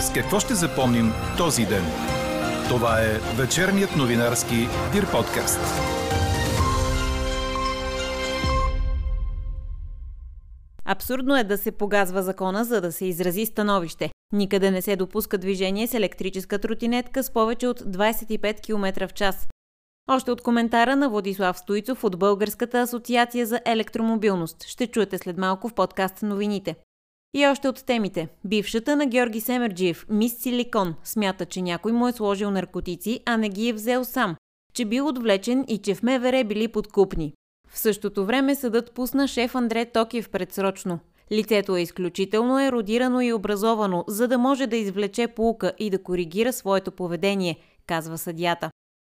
[0.00, 1.84] С какво ще запомним този ден?
[2.68, 5.60] Това е вечерният новинарски Дир подкаст.
[10.84, 14.10] Абсурдно е да се погазва закона, за да се изрази становище.
[14.32, 19.48] Никъде не се допуска движение с електрическа тротинетка с повече от 25 км в час.
[20.10, 24.64] Още от коментара на Владислав Стоицов от Българската асоциация за електромобилност.
[24.64, 26.74] Ще чуете след малко в подкаст новините.
[27.34, 28.28] И още от темите.
[28.44, 33.48] Бившата на Георги Семерджиев, мис Силикон, смята, че някой му е сложил наркотици, а не
[33.48, 34.36] ги е взел сам,
[34.74, 37.34] че бил отвлечен и че в МВР били подкупни.
[37.68, 40.98] В същото време съдът пусна шеф Андре Токиев предсрочно.
[41.32, 46.52] Лицето е изключително еродирано и образовано, за да може да извлече полука и да коригира
[46.52, 48.70] своето поведение, казва съдята.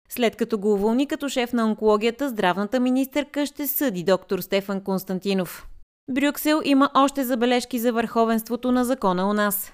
[0.09, 5.67] След като го уволни като шеф на онкологията, здравната министърка ще съди доктор Стефан Константинов.
[6.11, 9.73] Брюксел има още забележки за върховенството на закона у нас.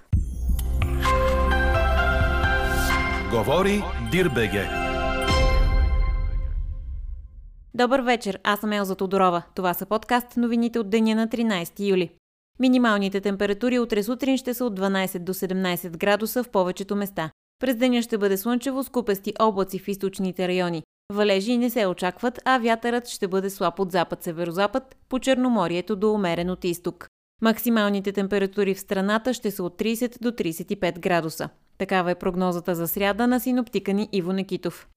[3.32, 4.70] Говори Дирбеге.
[7.74, 9.44] Добър вечер, аз съм Елза Тодорова.
[9.55, 12.10] Това са подкаст новините от деня на 13 юли.
[12.60, 17.32] Минималните температури утре сутрин ще са от 12 до 17 градуса в повечето места.
[17.60, 20.84] През деня ще бъде слънчево с купести облаци в източните райони.
[21.14, 26.50] Валежи не се очакват, а вятърът ще бъде слаб от запад-северозапад по Черноморието до умерен
[26.50, 27.08] от изток.
[27.42, 31.50] Максималните температури в страната ще са от 30 до 35 градуса.
[31.78, 34.88] Такава е прогнозата за сряда на синоптика ни Иво Некитов.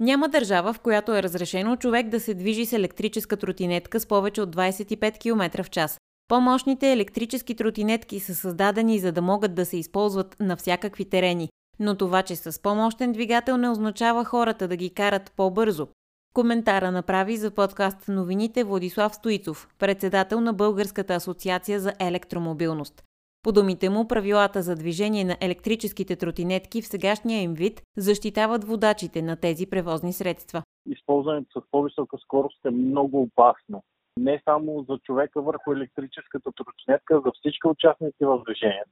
[0.00, 4.40] Няма държава, в която е разрешено човек да се движи с електрическа тротинетка с повече
[4.40, 5.98] от 25 км в час.
[6.28, 11.48] По-мощните електрически тротинетки са създадени за да могат да се използват на всякакви терени,
[11.80, 15.88] но това, че с по-мощен двигател не означава хората да ги карат по-бързо.
[16.34, 23.02] Коментара направи за подкаст новините Владислав Стоицов, председател на Българската асоциация за електромобилност.
[23.42, 29.22] По думите му, правилата за движение на електрическите тротинетки в сегашния им вид защитават водачите
[29.22, 30.62] на тези превозни средства.
[30.86, 33.82] Използването с по-висока скорост е много опасно.
[34.18, 38.90] Не само за човека върху електрическата тротинетка, за всички участници в движението.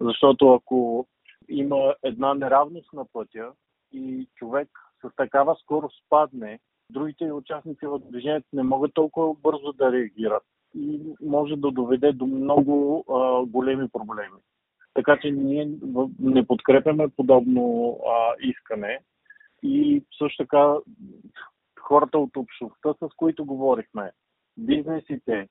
[0.00, 1.06] Защото ако
[1.48, 3.52] има една неравност на пътя
[3.92, 4.68] и човек
[5.02, 6.58] с такава скорост падне,
[6.90, 10.42] другите участници в движението не могат толкова бързо да реагират
[10.74, 14.38] и може да доведе до много а, големи проблеми.
[14.94, 15.70] Така че ние
[16.18, 19.00] не подкрепяме подобно а, искане
[19.62, 20.74] и също така
[21.80, 24.10] хората от общността, с които говорихме,
[24.56, 25.48] бизнесите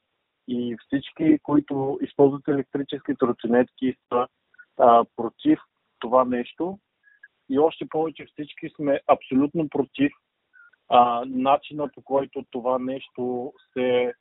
[0.48, 4.28] и всички, които използват електрически тротинетки, са
[4.78, 5.60] а, против
[6.06, 6.80] това нещо
[7.50, 10.12] и още повече всички сме абсолютно против
[10.90, 14.14] а, начина по който това нещо се,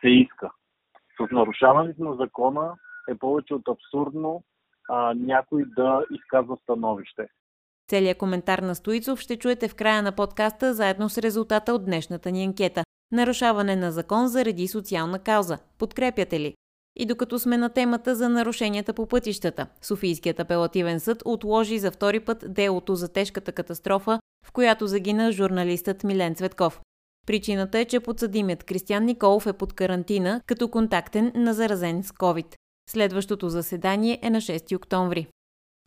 [0.00, 0.50] се иска.
[1.20, 2.74] С нарушаването на закона
[3.10, 4.42] е повече от абсурдно
[4.88, 7.28] а, някой да изказва становище.
[7.88, 12.30] Целият коментар на Стоицов ще чуете в края на подкаста заедно с резултата от днешната
[12.30, 12.82] ни анкета.
[13.12, 15.58] Нарушаване на закон заради социална кауза.
[15.78, 16.54] Подкрепяте ли?
[16.98, 22.20] И докато сме на темата за нарушенията по пътищата, Софийският апелативен съд отложи за втори
[22.20, 26.80] път делото за тежката катастрофа, в която загина журналистът Милен Цветков.
[27.26, 32.54] Причината е, че подсъдимият Кристиян Николов е под карантина като контактен на заразен с COVID.
[32.90, 35.26] Следващото заседание е на 6 октомври.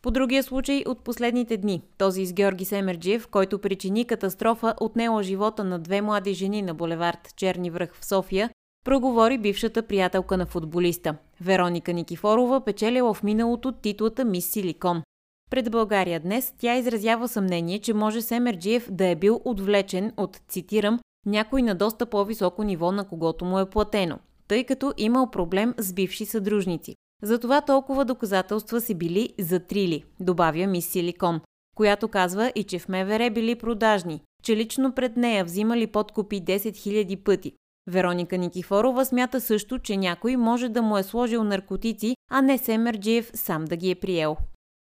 [0.02, 5.64] По другия случай от последните дни, този с Георги Семерджиев, който причини катастрофа, отнела живота
[5.64, 8.50] на две млади жени на булевард Черни връх в София,
[8.86, 11.16] проговори бившата приятелка на футболиста.
[11.42, 15.02] Вероника Никифорова печелила в миналото титлата Мис Силикон.
[15.50, 21.00] Пред България днес тя изразява съмнение, че може Семерджиев да е бил отвлечен от, цитирам,
[21.26, 25.94] някой на доста по-високо ниво, на когото му е платено, тъй като имал проблем с
[25.94, 26.96] бивши съдружници.
[27.24, 31.42] Затова толкова доказателства си били затрили, добавя мис Силикон,
[31.76, 36.58] която казва и че в МВР били продажни, че лично пред нея взимали подкупи 10
[36.58, 37.54] 000 пъти,
[37.92, 43.32] Вероника Никифорова смята също, че някой може да му е сложил наркотици, а не Семерджиев
[43.34, 44.38] сам да ги е приел.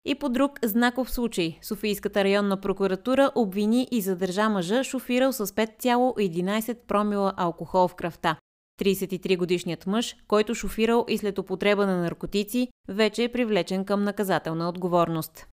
[0.06, 6.78] И по друг знаков случай, Софийската районна прокуратура обвини и задържа мъжа, шофирал с 5,11
[6.88, 8.38] промила алкохол в кръвта.
[8.82, 15.48] 33-годишният мъж, който шофирал и след употреба на наркотици, вече е привлечен към наказателна отговорност.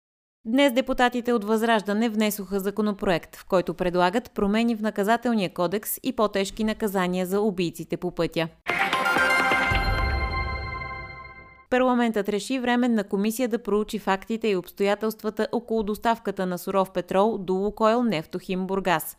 [0.49, 6.63] Днес депутатите от Възраждане внесоха законопроект, в който предлагат промени в наказателния кодекс и по-тежки
[6.63, 8.47] наказания за убийците по пътя.
[11.69, 17.53] Парламентът реши временна комисия да проучи фактите и обстоятелствата около доставката на суров петрол до
[17.53, 19.17] Лукойл Нефтохим Бургас.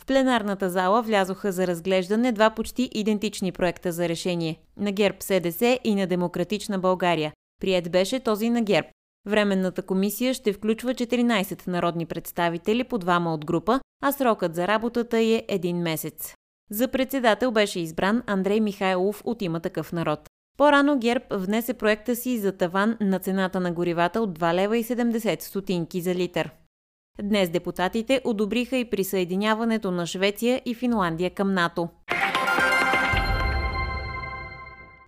[0.00, 5.78] В пленарната зала влязоха за разглеждане два почти идентични проекта за решение– на ГЕРБ СДС
[5.84, 7.32] и на Демократична България.
[7.60, 8.88] Прият беше този на ГЕРБ.
[9.26, 15.18] Временната комисия ще включва 14 народни представители по двама от група, а срокът за работата
[15.18, 16.34] е един месец.
[16.70, 20.20] За председател беше избран Андрей Михайлов от има такъв народ.
[20.58, 24.84] По-рано ГЕРБ внесе проекта си за таван на цената на горивата от 2 лева и
[24.84, 26.50] 70 стотинки за литър.
[27.22, 31.88] Днес депутатите одобриха и присъединяването на Швеция и Финландия към НАТО.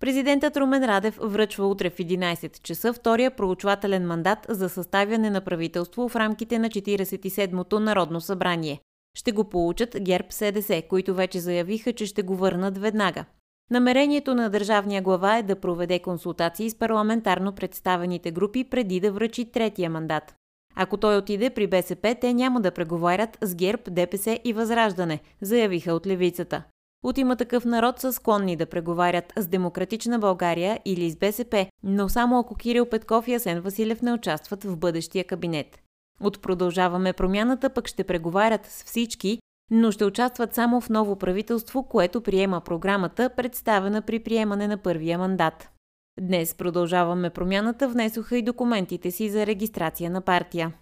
[0.02, 6.08] Президентът Румен Радев връчва утре в 11 часа втория проучвателен мандат за съставяне на правителство
[6.08, 8.80] в рамките на 47-то Народно събрание.
[9.18, 13.24] Ще го получат ГЕРБ СДС, които вече заявиха, че ще го върнат веднага.
[13.70, 19.44] Намерението на държавния глава е да проведе консултации с парламентарно представените групи преди да връчи
[19.44, 20.34] третия мандат.
[20.76, 25.94] Ако той отиде при БСП, те няма да преговарят с ГЕРБ, ДПС и Възраждане, заявиха
[25.94, 26.62] от левицата.
[27.02, 32.08] От има такъв народ са склонни да преговарят с Демократична България или с БСП, но
[32.08, 35.82] само ако Кирил Петков и Асен Василев не участват в бъдещия кабинет.
[36.20, 39.38] От продължаваме промяната пък ще преговарят с всички,
[39.70, 45.18] но ще участват само в ново правителство, което приема програмата, представена при приемане на първия
[45.18, 45.68] мандат.
[46.20, 50.72] Днес продължаваме промяната, внесоха и документите си за регистрация на партия.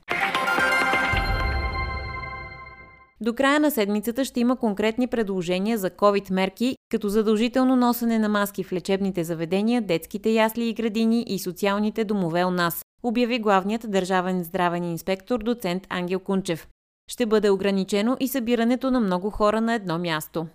[3.23, 8.29] До края на седмицата ще има конкретни предложения за COVID мерки, като задължително носене на
[8.29, 13.91] маски в лечебните заведения, детските ясли и градини и социалните домове у нас, обяви главният
[13.91, 16.69] държавен здравен инспектор доцент Ангел Кунчев.
[17.11, 20.47] Ще бъде ограничено и събирането на много хора на едно място.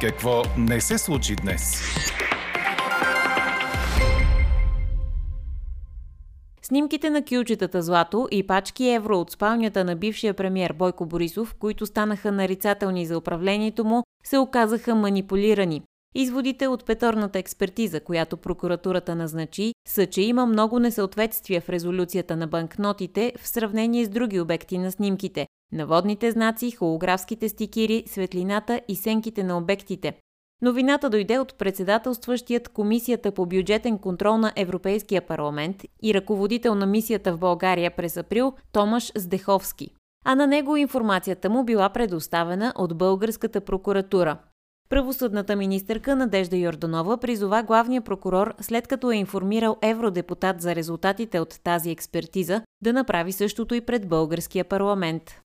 [0.00, 1.82] Какво не се случи днес?
[6.68, 11.86] Снимките на кюлчетата Злато и пачки евро от спалнята на бившия премьер Бойко Борисов, които
[11.86, 15.82] станаха нарицателни за управлението му, се оказаха манипулирани.
[16.14, 22.46] Изводите от петорната експертиза, която прокуратурата назначи, са, че има много несъответствия в резолюцията на
[22.46, 29.42] банкнотите в сравнение с други обекти на снимките– наводните знаци, холографските стикири, светлината и сенките
[29.42, 30.12] на обектите.
[30.62, 37.32] Новината дойде от председателстващият Комисията по бюджетен контрол на Европейския парламент и ръководител на мисията
[37.32, 39.90] в България през април Томаш Здеховски.
[40.24, 44.38] А на него информацията му била предоставена от българската прокуратура.
[44.88, 51.60] Правосъдната министърка Надежда Йорданова призова главния прокурор, след като е информирал евродепутат за резултатите от
[51.64, 55.40] тази експертиза, да направи същото и пред българския парламент.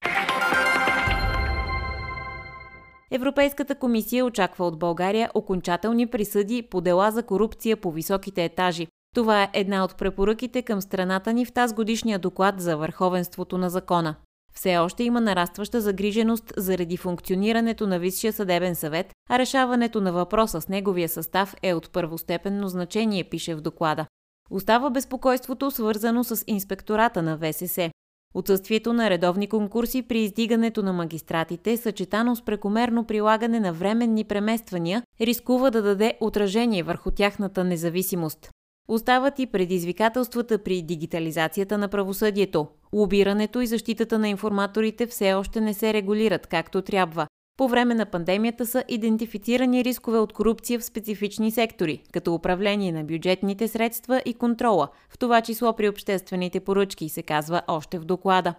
[3.15, 8.87] Европейската комисия очаква от България окончателни присъди по дела за корупция по високите етажи.
[9.15, 13.69] Това е една от препоръките към страната ни в тази годишния доклад за върховенството на
[13.69, 14.15] закона.
[14.53, 20.61] Все още има нарастваща загриженост заради функционирането на Висшия съдебен съвет, а решаването на въпроса
[20.61, 24.05] с неговия състав е от първостепенно значение, пише в доклада.
[24.51, 27.91] Остава безпокойството, свързано с инспектората на ВСС.
[28.33, 35.03] Отсъствието на редовни конкурси при издигането на магистратите, съчетано с прекомерно прилагане на временни премествания,
[35.21, 38.49] рискува да даде отражение върху тяхната независимост.
[38.87, 42.67] Остават и предизвикателствата при дигитализацията на правосъдието.
[42.93, 47.27] Лобирането и защитата на информаторите все още не се регулират както трябва.
[47.57, 53.03] По време на пандемията са идентифицирани рискове от корупция в специфични сектори, като управление на
[53.03, 58.53] бюджетните средства и контрола, в това число при обществените поръчки, се казва още в доклада.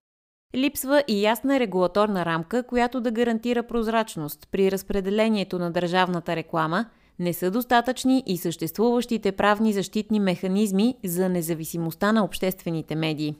[0.54, 6.86] Липсва и ясна регулаторна рамка, която да гарантира прозрачност при разпределението на държавната реклама,
[7.18, 13.36] не са достатъчни и съществуващите правни защитни механизми за независимостта на обществените медии.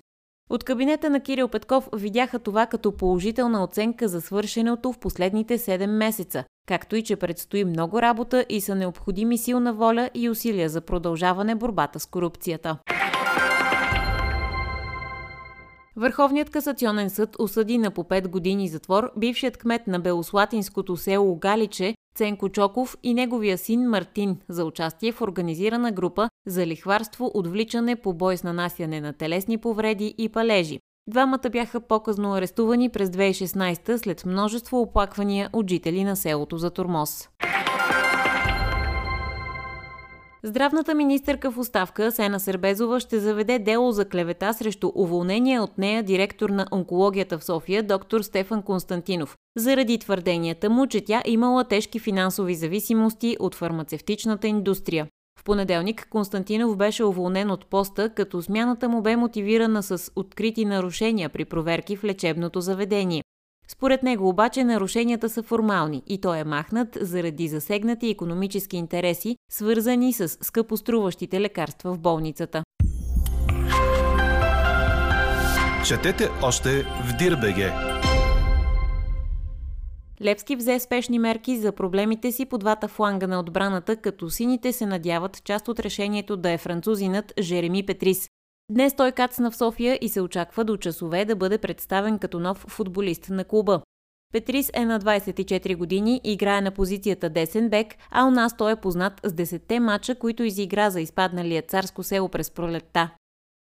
[0.50, 5.86] От кабинета на Кирил Петков видяха това като положителна оценка за свършеното в последните 7
[5.86, 10.80] месеца, както и че предстои много работа и са необходими силна воля и усилия за
[10.80, 12.78] продължаване борбата с корупцията.
[15.96, 21.94] Върховният касационен съд осъди на по 5 години затвор бившият кмет на Белослатинското село Галиче
[22.16, 28.36] Ценко Чоков и неговия син Мартин за участие в организирана група за лихварство, отвличане, побой
[28.36, 30.80] с нанасяне на телесни повреди и палежи.
[31.08, 37.28] Двамата бяха по-късно арестувани през 2016 след множество оплаквания от жители на селото за Тормоз.
[40.46, 46.02] Здравната министърка в оставка Сена Сербезова ще заведе дело за клевета срещу уволнение от нея
[46.02, 51.98] директор на онкологията в София доктор Стефан Константинов, заради твърденията му, че тя имала тежки
[51.98, 55.06] финансови зависимости от фармацевтичната индустрия.
[55.40, 61.28] В понеделник Константинов беше уволнен от поста, като смяната му бе мотивирана с открити нарушения
[61.28, 63.22] при проверки в лечебното заведение.
[63.68, 70.12] Според него обаче нарушенията са формални и той е махнат заради засегнати економически интереси, свързани
[70.12, 72.62] с скъпоструващите лекарства в болницата.
[75.87, 77.73] Четете още в Дирбеге.
[80.23, 84.87] Левски взе спешни мерки за проблемите си по двата фланга на отбраната, като сините се
[84.87, 88.28] надяват част от решението да е французинът Жереми Петрис.
[88.71, 92.59] Днес той кацна в София и се очаква до часове да бъде представен като нов
[92.68, 93.80] футболист на клуба.
[94.33, 98.76] Петрис е на 24 години, играе на позицията десен бек, а у нас той е
[98.76, 103.11] познат с 10 мача, които изигра за изпадналия царско село през пролетта.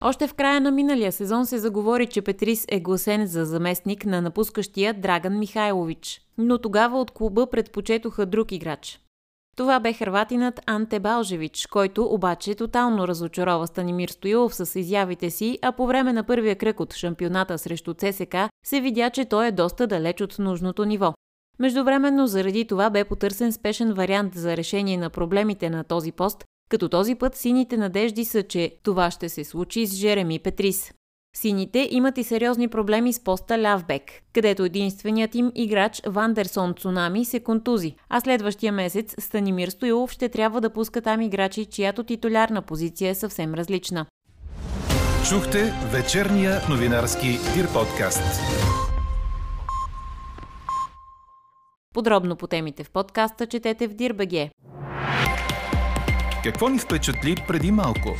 [0.03, 4.21] Още в края на миналия сезон се заговори, че Петрис е гласен за заместник на
[4.21, 8.99] напускащия Драган Михайлович, но тогава от клуба предпочетоха друг играч.
[9.57, 15.71] Това бе хрватинът Анте Балжевич, който обаче тотално разочарова Станимир Стоилов с изявите си, а
[15.71, 19.87] по време на първия кръг от шампионата срещу ЦСК се видя, че той е доста
[19.87, 21.13] далеч от нужното ниво.
[21.59, 26.89] Междувременно заради това бе потърсен спешен вариант за решение на проблемите на този пост, като
[26.89, 30.91] този път сините надежди са, че това ще се случи с Жереми Петрис.
[31.35, 37.39] Сините имат и сериозни проблеми с поста Лявбек, където единственият им играч Вандерсон Цунами се
[37.39, 43.09] контузи, а следващия месец Станимир Стоилов ще трябва да пуска там играчи, чиято титулярна позиция
[43.09, 44.05] е съвсем различна.
[45.29, 48.41] Чухте вечерния новинарски Дир подкаст.
[51.93, 54.49] Подробно по темите в подкаста четете в Дирбеге.
[56.43, 58.15] Какво ни впечатли преди малко?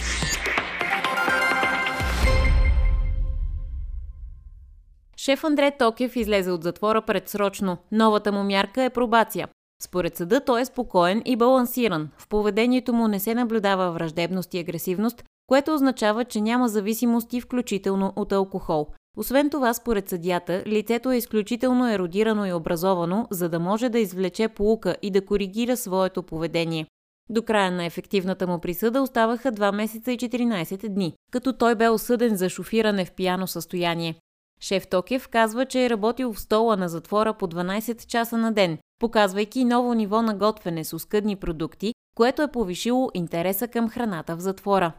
[5.24, 7.78] Шеф Андре Токев излезе от затвора предсрочно.
[7.92, 9.48] Новата му мярка е пробация.
[9.82, 12.10] Според съда той е спокоен и балансиран.
[12.18, 18.14] В поведението му не се наблюдава враждебност и агресивност, което означава, че няма зависимости, включително
[18.16, 18.88] от алкохол.
[19.18, 24.48] Освен това, според съдята, лицето е изключително еродирано и образовано, за да може да извлече
[24.48, 26.86] полука и да коригира своето поведение.
[27.30, 31.90] До края на ефективната му присъда оставаха 2 месеца и 14 дни, като той бе
[31.90, 34.16] осъден за шофиране в пияно състояние.
[34.64, 38.78] Шеф Токев казва, че е работил в стола на затвора по 12 часа на ден,
[39.00, 44.40] показвайки ново ниво на готвене с оскъдни продукти, което е повишило интереса към храната в
[44.40, 44.92] затвора.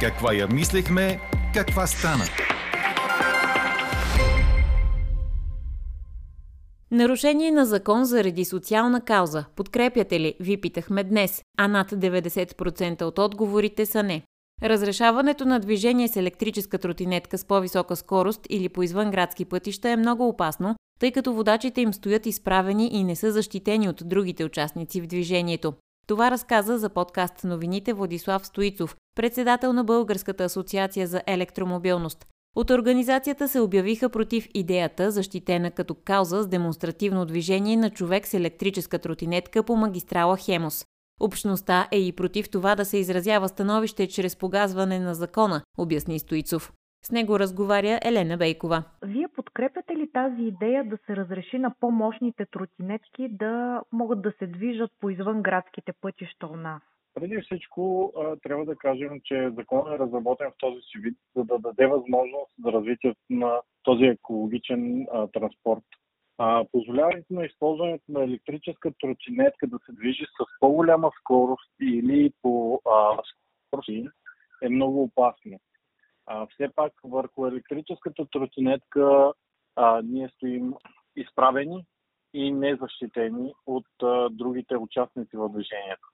[0.00, 1.20] Каква я мислехме,
[1.54, 2.24] каква стана?
[6.90, 9.44] Нарушение на закон заради социална кауза.
[9.56, 10.34] Подкрепяте ли?
[10.40, 14.22] Ви питахме днес, а над 90% от отговорите са не.
[14.64, 20.28] Разрешаването на движение с електрическа тротинетка с по-висока скорост или по извънградски пътища е много
[20.28, 25.06] опасно, тъй като водачите им стоят изправени и не са защитени от другите участници в
[25.06, 25.72] движението.
[26.06, 32.26] Това разказа за подкаст новините Владислав Стоицов, председател на Българската асоциация за електромобилност.
[32.56, 38.34] От организацията се обявиха против идеята, защитена като кауза с демонстративно движение на човек с
[38.34, 40.84] електрическа тротинетка по магистрала Хемос.
[41.20, 46.72] Общността е и против това да се изразява становище чрез погазване на закона, обясни Стоицов.
[47.04, 48.84] С него разговаря Елена Бейкова.
[49.02, 54.46] Вие подкрепяте ли тази идея да се разреши на по-мощните тротинетки да могат да се
[54.46, 56.82] движат по извън градските пътища у нас?
[57.14, 61.58] Преди всичко трябва да кажем, че законът е разработен в този си вид, за да
[61.58, 65.84] даде възможност за развитието на този екологичен транспорт
[66.72, 73.22] позволяването на използването на електрическа тротинетка да се движи с по-голяма скорост или по а,
[73.66, 73.88] скорост
[74.62, 75.60] е много опасно.
[76.26, 79.32] А, все пак върху електрическата тротинетка
[79.76, 80.74] а, ние стоим
[81.16, 81.84] изправени
[82.34, 86.08] и незащитени от а, другите участници в движението.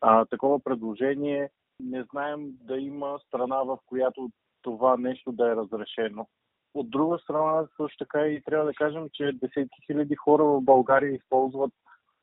[0.00, 4.30] А, такова предложение не знаем да има страна, в която
[4.62, 6.26] това нещо да е разрешено.
[6.76, 11.14] От друга страна, също така и трябва да кажем, че десетки хиляди хора в България
[11.14, 11.72] използват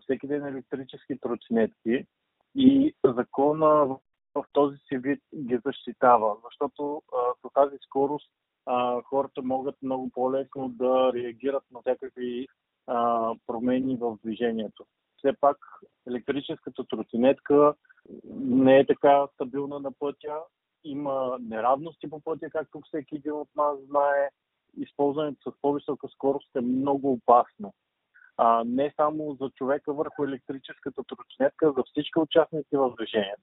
[0.02, 2.06] всеки ден електрически тротинетки
[2.56, 3.98] и закона
[4.36, 8.32] в този си вид ги защитава, защото а, с тази скорост
[8.66, 12.48] а, хората могат много по-лесно да реагират на всякакви
[12.88, 14.86] а, промени в движението.
[15.18, 15.58] Все пак
[16.08, 17.74] електрическата тротинетка
[18.36, 20.40] не е така стабилна на пътя,
[20.84, 24.30] има неравности по пътя, както всеки един от нас знае
[24.78, 27.74] използването с по-висока скорост е много опасно.
[28.38, 33.42] А, не само за човека върху електрическата тротинетка, за всички участници в движението.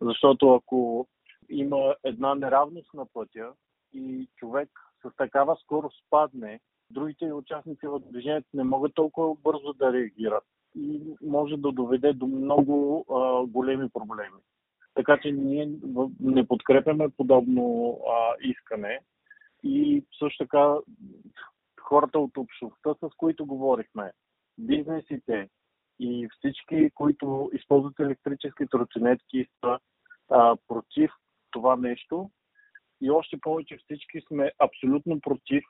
[0.00, 1.08] Защото ако
[1.48, 3.52] има една неравност на пътя
[3.92, 4.68] и човек
[5.06, 6.60] с такава скорост падне,
[6.90, 10.44] другите участници в движението не могат толкова бързо да реагират
[10.76, 14.40] и може да доведе до много а, големи проблеми.
[14.94, 15.70] Така че ние
[16.20, 19.00] не подкрепяме подобно а, искане
[19.62, 20.74] и също така
[21.80, 24.12] хората от общността, с които говорихме,
[24.58, 25.48] бизнесите
[26.00, 29.78] и всички, които използват електрически тротинетки, са
[30.30, 31.10] а, против
[31.50, 32.30] това нещо.
[33.00, 35.64] И още повече всички сме абсолютно против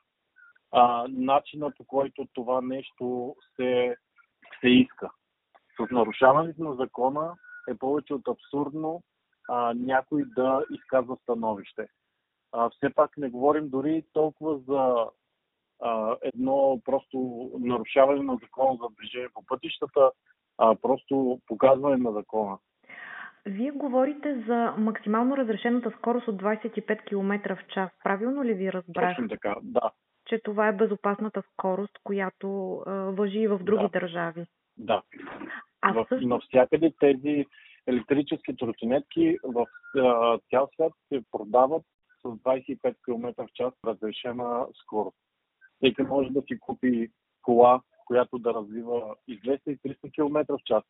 [0.71, 3.95] а, начина по който това нещо се,
[4.59, 5.09] се иска.
[5.77, 7.35] С нарушаването на закона
[7.69, 9.03] е повече от абсурдно
[9.49, 11.87] а, някой да изказва становище.
[12.53, 15.09] А, все пак не говорим дори толкова за
[15.81, 20.11] а, едно просто нарушаване на закона за движение по пътищата,
[20.57, 22.57] а просто показване на закона.
[23.45, 27.91] Вие говорите за максимално разрешената скорост от 25 км в час.
[28.03, 29.15] Правилно ли ви разбрах?
[29.15, 29.91] Точно така, да.
[30.25, 33.99] Че това е безопасната скорост, която а, въжи и в други да.
[33.99, 34.45] държави.
[34.77, 35.01] Да.
[35.81, 36.29] А в, всъщност...
[36.29, 37.45] Навсякъде тези
[37.87, 39.65] електрически тротинетки в
[39.97, 41.83] а, цял свят се продават
[42.25, 45.17] с 25 км в час разрешена скорост.
[45.77, 47.11] Всеки може да си купи
[47.41, 50.83] кола, която да развива и 200 и 300 км в час,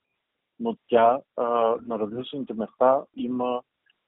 [0.60, 1.44] но тя а,
[1.88, 3.62] на различните места има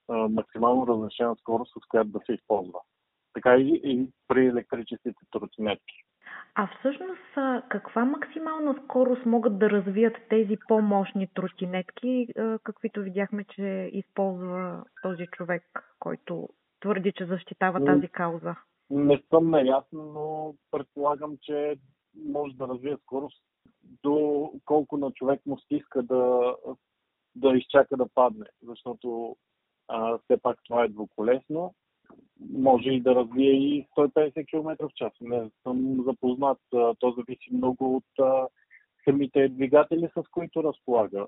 [0.08, 2.80] а, максимално разрешена скорост, с която да се използва.
[3.34, 6.02] Така и, и при електрическите тротинетки.
[6.54, 7.20] А всъщност
[7.68, 12.28] каква максимална скорост могат да развият тези по-мощни тротинетки,
[12.64, 15.62] каквито видяхме, че използва този човек,
[15.98, 16.48] който
[16.80, 18.54] твърди, че защитава тази кауза?
[18.90, 21.76] Не съм наясно, но предполагам, че
[22.24, 23.42] може да развие скорост
[24.02, 26.54] до колко на човек му стиска да,
[27.34, 29.36] да изчака да падне, защото
[29.88, 31.74] а, все пак това е двуколесно.
[32.50, 35.12] Може и да развие и 150 км в час.
[35.20, 36.58] Не съм запознат.
[36.70, 38.48] То зависи много от а,
[39.04, 41.26] самите двигатели, с които разполага.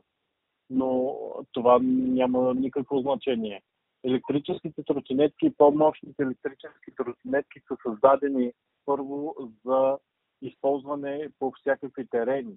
[0.70, 1.16] Но
[1.52, 3.62] това няма никакво значение.
[4.04, 8.52] Електрическите тротинетки, по-мощните електрически тротинетки са създадени
[8.86, 9.98] първо за
[10.42, 12.56] използване по всякакви терени.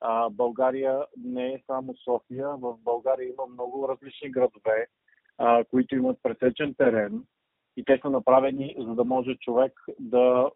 [0.00, 2.48] А, България не е само София.
[2.48, 4.86] В България има много различни градове,
[5.38, 7.24] а, които имат пресечен терен
[7.76, 10.50] и те са направени, за да може човек да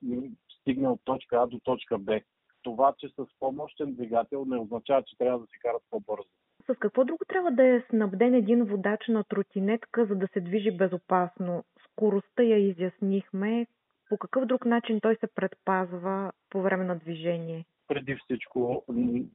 [0.60, 2.20] стигне от точка А до точка Б.
[2.62, 6.28] Това, че с по-мощен двигател не означава, че трябва да се карат по-бързо.
[6.70, 10.70] С какво друго трябва да е снабден един водач на тротинетка, за да се движи
[10.70, 11.64] безопасно?
[11.92, 13.66] Скоростта я изяснихме.
[14.08, 17.64] По какъв друг начин той се предпазва по време на движение?
[17.88, 18.84] Преди всичко,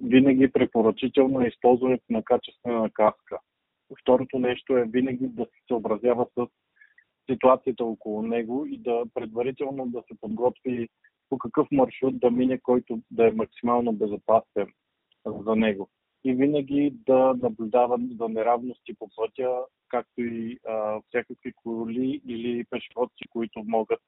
[0.03, 3.39] винаги препоръчително е използването на качествена каска.
[4.01, 6.47] Второто нещо е винаги да се съобразява с
[7.31, 10.89] ситуацията около него и да предварително да се подготви
[11.29, 14.67] по какъв маршрут да мине, който да е максимално безопасен
[15.25, 15.89] за него.
[16.23, 19.59] И винаги да наблюдава за неравности по пътя,
[19.89, 23.99] както и а, всякакви коли или пешеходци, които могат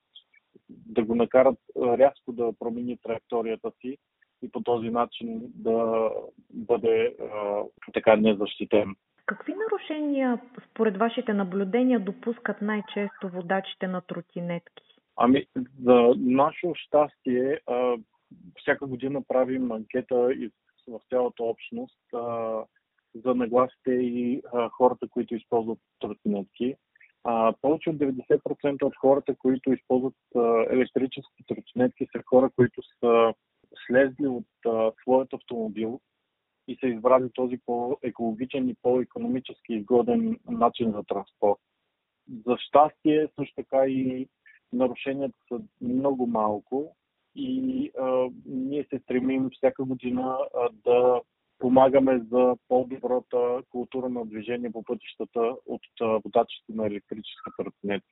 [0.69, 3.97] да го накарат рязко да промени траекторията си
[4.41, 6.09] и по този начин да
[6.49, 8.95] бъде а, така незащитен.
[9.25, 14.83] Какви нарушения според вашите наблюдения допускат най-често водачите на тротинетки?
[15.15, 15.45] Ами,
[15.83, 17.97] за наше щастие, а,
[18.55, 20.33] всяка година правим анкета
[20.87, 22.63] в цялата общност а,
[23.15, 26.75] за нагласите и а, хората, които използват тротинетки.
[27.23, 33.33] А, повече от 90% от хората, които използват а, електрически тротинетки, са хора, които са
[33.87, 36.01] слезли от а, своят автомобил
[36.67, 41.59] и са избрали този по-екологичен и по-економически изгоден начин за транспорт.
[42.45, 44.27] За щастие, също така и
[44.73, 46.95] нарушенията са много малко
[47.35, 51.21] и а, ние се стремим всяка година а, да
[51.59, 55.81] помагаме за по-добрата култура на движение по пътищата от
[56.23, 58.07] водачите на електрическа тротинетка.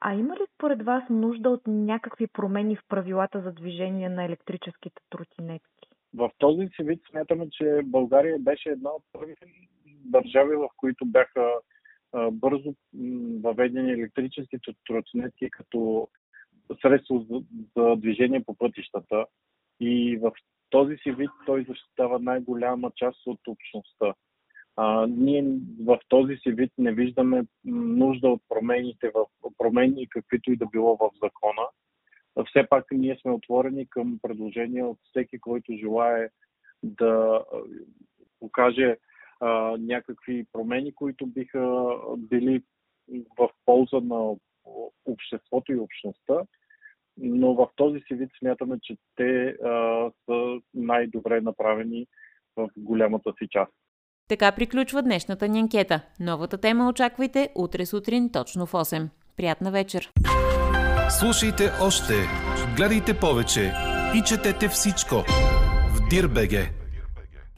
[0.00, 5.02] А има ли според вас нужда от някакви промени в правилата за движение на електрическите
[5.10, 5.88] тротинетки?
[6.14, 9.46] В този си вид смятаме, че България беше една от първите
[10.04, 11.52] държави, в които бяха
[12.32, 12.74] бързо
[13.42, 16.08] въведени електрическите тротинетки като
[16.82, 17.42] средство за,
[17.76, 19.26] за движение по пътищата.
[19.80, 20.32] И в
[20.70, 24.14] този си вид той защитава най-голяма част от общността.
[24.76, 25.44] А, ние
[25.84, 29.24] в този си вид не виждаме нужда от промените в
[29.58, 31.68] промени, каквито и да било в закона
[32.46, 36.28] все пак ние сме отворени към предложения от всеки, който желае
[36.82, 37.44] да
[38.40, 38.96] покаже
[39.40, 41.86] а, някакви промени, които биха
[42.18, 42.62] били
[43.38, 44.34] в полза на
[45.06, 46.40] обществото и общността.
[47.22, 52.06] Но в този си вид смятаме, че те а, са най-добре направени
[52.56, 53.72] в голямата си част.
[54.28, 56.00] Така приключва днешната ни анкета.
[56.20, 59.08] Новата тема очаквайте утре сутрин точно в 8.
[59.36, 60.12] Приятна вечер!
[61.20, 62.14] Слушайте още,
[62.76, 63.72] гледайте повече
[64.16, 65.14] и четете всичко
[65.94, 66.81] в Дирбеге.